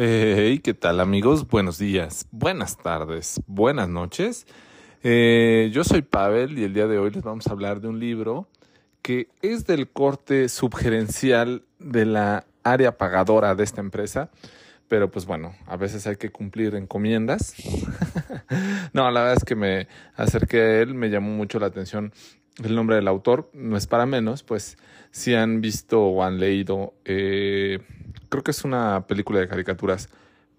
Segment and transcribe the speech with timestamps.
[0.00, 1.48] Hey, ¿qué tal amigos?
[1.48, 4.46] Buenos días, buenas tardes, buenas noches.
[5.02, 7.98] Eh, yo soy Pavel y el día de hoy les vamos a hablar de un
[7.98, 8.46] libro
[9.02, 14.30] que es del corte subgerencial de la área pagadora de esta empresa.
[14.86, 17.56] Pero pues bueno, a veces hay que cumplir encomiendas.
[18.92, 22.12] no, la verdad es que me acerqué a él, me llamó mucho la atención
[22.62, 23.50] el nombre del autor.
[23.52, 24.78] No es para menos, pues
[25.10, 27.80] si han visto o han leído eh,
[28.28, 30.08] creo que es una película de caricaturas,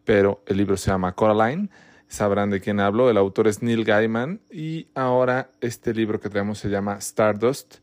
[0.06, 1.70] pero el libro se llama Coraline.
[2.08, 3.10] Sabrán de quién hablo.
[3.10, 7.76] El autor es Neil Gaiman y ahora este libro que tenemos se llama Stardust,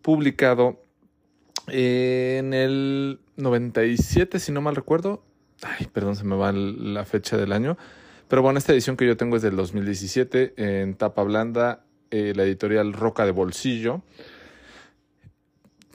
[0.00, 0.82] publicado
[1.68, 5.22] en el 97, si no mal recuerdo.
[5.62, 7.76] Ay, perdón, se me va la fecha del año.
[8.28, 12.44] Pero bueno, esta edición que yo tengo es del 2017 en tapa blanda, eh, la
[12.44, 14.02] editorial Roca de Bolsillo.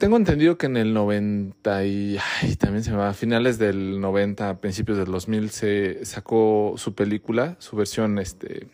[0.02, 2.18] Tengo entendido que en el 90 y
[2.58, 7.54] también se me va, a finales del 90, principios del 2000 se sacó su película,
[7.60, 8.66] su versión este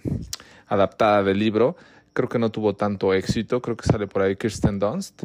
[0.68, 1.76] adaptada del libro.
[2.14, 5.24] Creo que no tuvo tanto éxito, creo que sale por ahí Kirsten Dunst,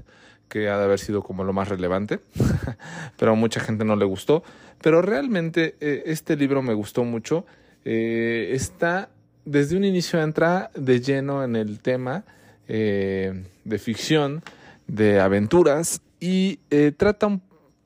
[0.49, 2.19] que ha de haber sido como lo más relevante,
[3.17, 4.43] pero a mucha gente no le gustó.
[4.81, 7.45] Pero realmente eh, este libro me gustó mucho.
[7.85, 9.07] Eh, está
[9.45, 12.25] desde un inicio entra de lleno en el tema
[12.67, 14.43] eh, de ficción
[14.87, 17.39] de aventuras y eh, trata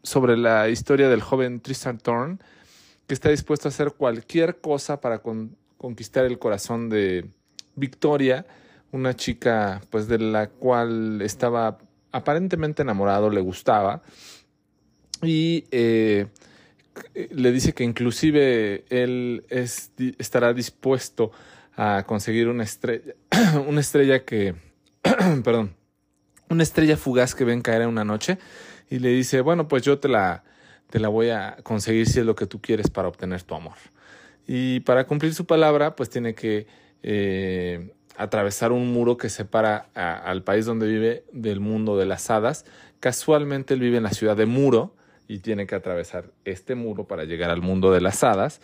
[0.04, 2.38] sobre la historia del joven Tristan Thorne
[3.08, 5.22] que está dispuesto a hacer cualquier cosa para
[5.78, 7.26] conquistar el corazón de
[7.76, 8.46] Victoria,
[8.92, 11.78] una chica pues de la cual estaba
[12.12, 14.02] aparentemente enamorado, le gustaba.
[15.24, 16.28] Y eh,
[17.32, 19.46] le dice que inclusive él
[20.20, 21.32] estará dispuesto
[21.78, 23.14] a conseguir una estrella,
[23.68, 24.56] una estrella que,
[25.44, 25.77] perdón,
[26.50, 28.38] una estrella fugaz que ven caer en una noche
[28.90, 30.44] y le dice, bueno, pues yo te la,
[30.90, 33.76] te la voy a conseguir si es lo que tú quieres para obtener tu amor.
[34.48, 36.68] Y para cumplir su palabra, pues tiene que
[37.04, 42.66] eh, atravesar un muro que separa al país donde vive del mundo de las hadas.
[43.00, 44.96] Casualmente él vive en la ciudad de Muro
[45.28, 48.62] y tiene que atravesar este muro para llegar al mundo de las hadas.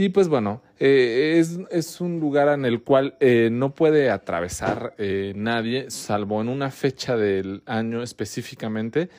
[0.00, 4.94] Y pues bueno, eh, es, es, un lugar en el cual eh, no puede atravesar
[4.96, 9.10] eh, nadie, salvo en una fecha del año específicamente.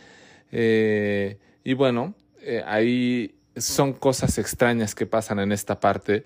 [0.52, 2.16] y bueno,
[2.66, 6.24] ahí son cosas extrañas que pasan en esta parte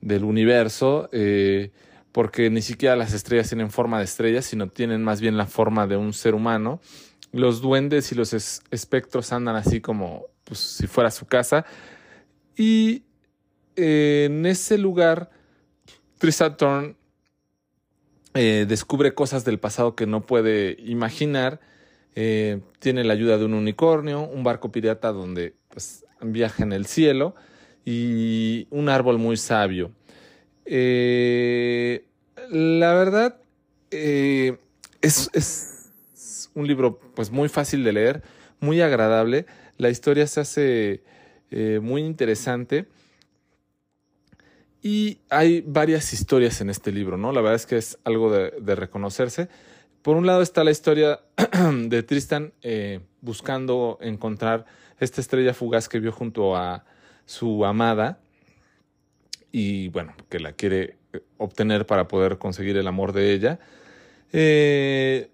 [0.00, 1.10] del universo,
[2.10, 5.86] porque ni siquiera las estrellas tienen forma de estrellas, sino tienen más bien la forma
[5.86, 6.80] de un ser humano.
[7.32, 11.66] Los duendes y los espectros andan así como pues, si fuera su casa.
[12.56, 13.04] Y
[13.80, 15.30] en ese lugar,
[16.18, 16.96] Tristan Thorn
[18.34, 21.60] eh, descubre cosas del pasado que no puede imaginar.
[22.14, 26.86] Eh, tiene la ayuda de un unicornio, un barco pirata donde pues, viaja en el
[26.86, 27.34] cielo
[27.84, 29.90] y un árbol muy sabio.
[30.64, 32.04] Eh,
[32.50, 33.40] la verdad,
[33.90, 38.22] es, es, un libro pues, muy fácil de leer,
[38.60, 39.46] muy agradable.
[39.76, 41.02] La historia se hace
[41.80, 42.86] muy interesante.
[44.82, 47.32] Y hay varias historias en este libro, ¿no?
[47.32, 49.48] La verdad es que es algo de, reconocerse.
[50.02, 51.20] Por un lado está la historia
[51.86, 54.64] de Tristan eh, buscando encontrar
[54.98, 56.84] esta estrella fugaz que vio junto a
[57.26, 58.20] su amada
[59.52, 63.58] y bueno, que la quiere eh, obtener para poder conseguir el amor de ella.
[64.32, 65.28] Eh,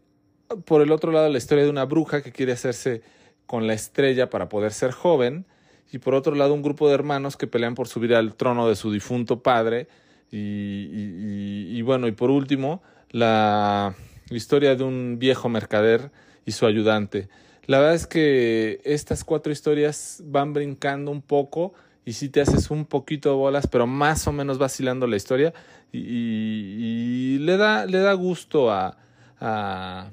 [0.64, 3.02] por el otro lado, la historia de una bruja que quiere hacerse
[3.46, 5.46] con la estrella para poder ser joven
[5.92, 8.76] y por otro lado un grupo de hermanos que pelean por subir al trono de
[8.76, 9.88] su difunto padre
[10.30, 13.94] y, bueno, y por último la
[14.30, 16.10] historia de un viejo mercader
[16.44, 17.28] y su ayudante.
[17.66, 21.74] La verdad es que estas cuatro historias van brincando un poco
[22.04, 25.52] y si te haces un poquito de bolas, pero más o menos vacilando la historia
[25.92, 28.96] y, le, da, le da gusto a,
[29.40, 30.10] a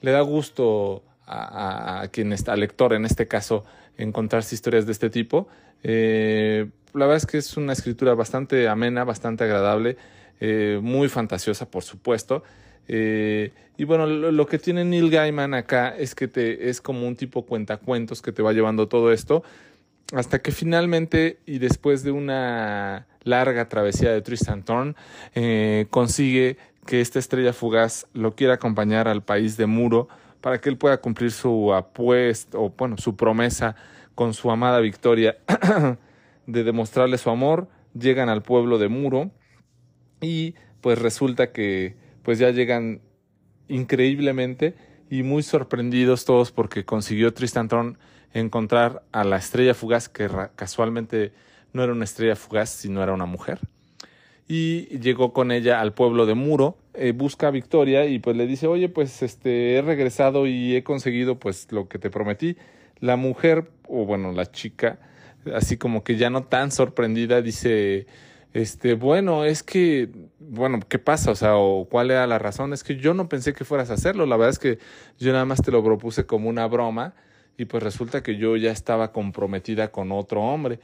[0.00, 3.64] le da gusto a, a, quien está, al lector en este caso,
[3.98, 5.48] encontrarse historias de este tipo.
[5.82, 9.96] Eh, la verdad es que es una escritura bastante amena, bastante agradable,
[10.40, 12.42] eh, muy fantasiosa, por supuesto.
[12.86, 17.16] Eh, y bueno, lo, que tiene Neil Gaiman acá es que te, es como un
[17.16, 19.42] tipo cuentacuentos que te va llevando todo esto,
[20.14, 24.96] hasta que finalmente, y después de una larga travesía de Tristan Thorn,
[25.90, 26.56] consigue
[26.86, 30.08] que esta estrella fugaz lo quiera acompañar al país de Muro,
[30.40, 33.76] para que él pueda cumplir su apuesta o bueno, su promesa
[34.14, 35.38] con su amada Victoria
[36.46, 39.30] de demostrarle su amor, llegan al pueblo de Muro
[40.20, 43.00] y pues resulta que pues ya llegan
[43.68, 44.74] increíblemente
[45.10, 47.98] y muy sorprendidos todos porque consiguió Tristan Tron
[48.32, 51.32] encontrar a la estrella fugaz que casualmente
[51.72, 53.60] no era una estrella fugaz, sino era una mujer.
[54.46, 58.66] Y llegó con ella al pueblo de Muro, eh, busca Victoria y pues le dice,
[58.66, 62.56] oye, pues este, he regresado y he conseguido pues lo que te prometí.
[63.00, 64.98] La mujer, o bueno, la chica,
[65.54, 68.06] así como que ya no tan sorprendida, dice,
[68.52, 71.30] este, bueno, es que, bueno, ¿qué pasa?
[71.30, 72.72] O sea, o cuál era la razón.
[72.72, 74.26] Es que yo no pensé que fueras a hacerlo.
[74.26, 74.78] La verdad es que
[75.18, 77.14] yo nada más te lo propuse como una broma
[77.56, 80.80] y pues resulta que yo ya estaba comprometida con otro hombre.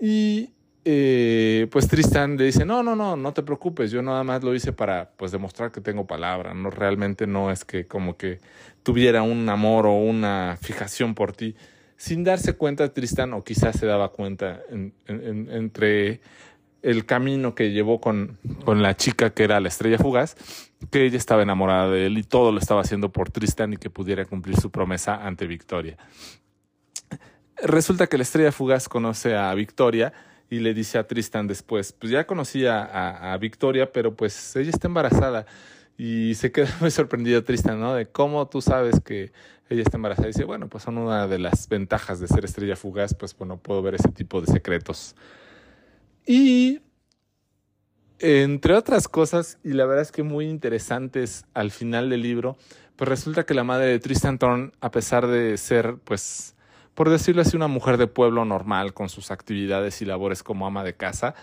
[0.00, 0.50] Y
[0.86, 4.54] eh, pues Tristan le dice, no, no, no, no te preocupes, yo nada más lo
[4.54, 8.40] hice para pues demostrar que tengo palabra, no realmente no es que como que
[8.82, 11.56] tuviera un amor o una fijación por ti.
[11.96, 14.60] Sin darse cuenta Tristan, o quizás se daba cuenta
[15.08, 16.20] entre
[16.82, 20.36] el camino que llevó con, con la chica que era la estrella fugaz,
[20.90, 23.88] que ella estaba enamorada de él y todo lo estaba haciendo por Tristan y que
[23.88, 25.96] pudiera cumplir su promesa ante Victoria.
[27.62, 30.12] Resulta que la estrella fugaz conoce a Victoria
[30.54, 34.86] y le dice a Tristan después, pues ya conocía a, Victoria, pero pues ella está
[34.86, 35.46] embarazada.
[35.98, 37.94] Y se queda muy sorprendido Tristan, ¿no?
[37.94, 39.32] De cómo tú sabes que
[39.68, 40.28] ella está embarazada.
[40.28, 43.58] Y dice, bueno, pues son una de las ventajas de ser estrella fugaz, pues bueno,
[43.58, 45.16] puedo ver ese tipo de secretos.
[46.24, 46.80] Y
[48.20, 52.56] entre otras cosas, y la verdad es que muy interesantes al final del libro,
[52.94, 56.54] pues resulta que la madre de Tristan Thorne, a pesar de ser, pues,
[56.94, 60.84] por decirlo así, una mujer de pueblo normal con sus actividades y labores como ama
[60.84, 61.34] de casa,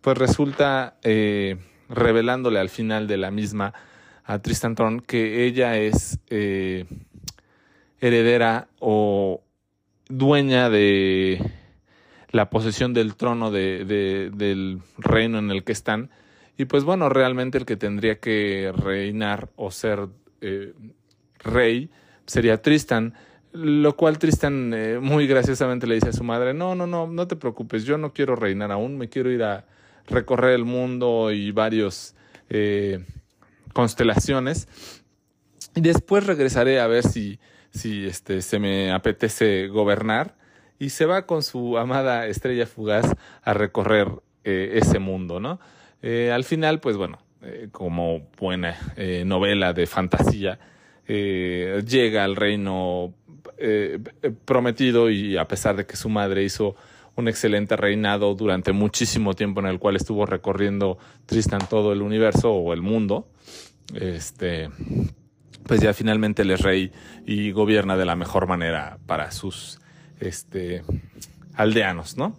[0.00, 1.56] pues resulta eh,
[1.88, 3.74] revelándole al final de la misma
[4.24, 6.86] a Tristan Thorne que ella es eh,
[8.00, 9.42] heredera o
[10.08, 11.52] dueña de
[12.30, 13.84] la posesión del trono de,
[14.32, 16.10] del reino en el que están.
[16.56, 20.08] Y pues bueno, realmente el que tendría que reinar o ser
[20.40, 20.74] eh,
[21.38, 21.90] rey
[22.26, 23.14] sería Tristan
[23.52, 27.26] lo cual Tristan eh, muy graciosamente le dice a su madre, no, no, no, no
[27.26, 29.66] te preocupes, yo no quiero reinar aún, me quiero ir a
[30.06, 32.14] recorrer el mundo y varios
[32.48, 33.04] eh,
[33.72, 34.68] constelaciones.
[35.74, 37.38] Y después regresaré a ver si,
[37.70, 40.36] si este, se me apetece gobernar.
[40.78, 44.08] Y se va con su amada estrella fugaz a recorrer
[44.44, 45.60] eh, ese mundo, ¿no?
[46.02, 47.18] al final, pues bueno,
[47.72, 48.74] como buena
[49.26, 50.58] novela de fantasía,
[51.06, 53.12] llega al reino
[53.60, 53.98] eh,
[54.44, 56.76] prometido y a pesar de que su madre hizo
[57.16, 62.52] un excelente reinado durante muchísimo tiempo en el cual estuvo recorriendo Tristan todo el universo
[62.52, 63.28] o el mundo,
[63.94, 64.70] este,
[65.66, 66.92] pues ya finalmente él es rey
[67.26, 69.80] y gobierna de la mejor manera para sus
[70.20, 70.82] este,
[71.54, 72.36] aldeanos, ¿no?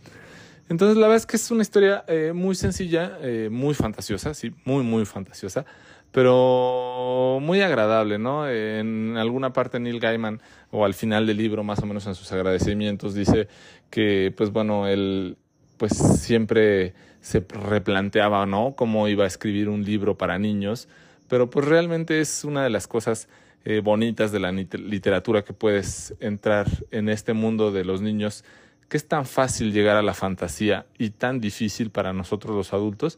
[0.69, 4.53] Entonces la verdad es que es una historia eh, muy sencilla, eh, muy fantasiosa, sí,
[4.63, 5.65] muy, muy fantasiosa,
[6.11, 8.49] pero muy agradable, ¿no?
[8.49, 10.41] En alguna parte Neil Gaiman,
[10.71, 13.47] o al final del libro, más o menos en sus agradecimientos, dice
[13.89, 15.37] que, pues bueno, él
[15.77, 18.75] pues siempre se replanteaba, ¿no?
[18.75, 20.87] Cómo iba a escribir un libro para niños,
[21.27, 23.29] pero pues realmente es una de las cosas
[23.63, 28.43] eh, bonitas de la literatura que puedes entrar en este mundo de los niños,
[28.89, 33.17] que es tan fácil llegar a la fantasía y tan difícil para nosotros los adultos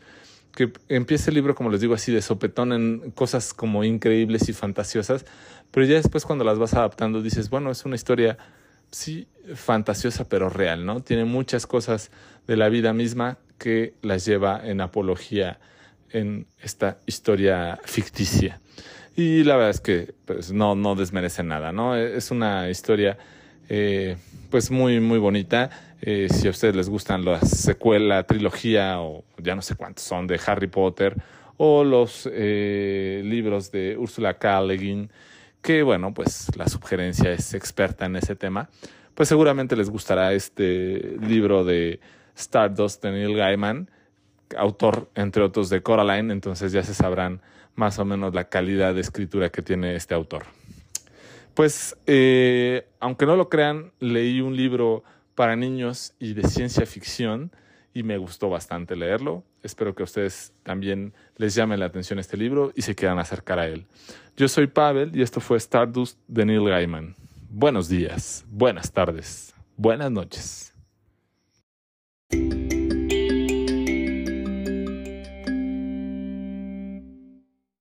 [0.56, 4.54] que empieza el libro, como les digo, así de sopetón en cosas como increíbles y
[4.54, 5.26] fantasiosas,
[5.72, 8.38] pero ya después cuando las vas adaptando dices, bueno, es una historia,
[8.92, 11.02] sí, fantasiosa, pero real, ¿no?
[11.02, 12.12] Tiene muchas cosas
[12.48, 15.60] de la vida misma que las lleva en apología
[16.12, 18.62] en esta historia ficticia.
[19.16, 21.96] Y la verdad es que pues, no, no desmerece nada, ¿no?
[21.96, 23.18] Es una historia
[23.70, 24.18] eh,
[24.50, 25.70] pues muy, muy bonita.
[26.02, 30.28] Eh, si a ustedes les gustan la secuela, trilogía o ya no sé cuántos son
[30.28, 31.16] de Harry Potter
[31.58, 34.62] o los eh, libros de Ursula K.
[34.62, 35.10] Le Guin,
[35.62, 38.70] que bueno, pues la sugerencia es experta en ese tema,
[39.16, 42.00] pues seguramente les gustará este libro de
[42.36, 43.90] Stardust de Neil Gaiman,
[44.58, 47.42] autor entre otros de Coraline, entonces ya se sabrán
[47.76, 50.44] más o menos la calidad de escritura que tiene este autor.
[51.54, 55.04] Pues, eh, aunque no lo crean, leí un libro
[55.36, 57.52] para niños y de ciencia ficción
[57.94, 59.44] y me gustó bastante leerlo.
[59.62, 63.60] Espero que a ustedes también les llame la atención este libro y se quieran acercar
[63.60, 63.86] a él.
[64.36, 67.16] Yo soy Pavel y esto fue Stardust de Neil Gaiman.
[67.50, 70.74] Buenos días, buenas tardes, buenas noches.